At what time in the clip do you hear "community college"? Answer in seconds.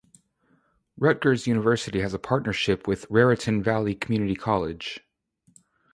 3.93-5.01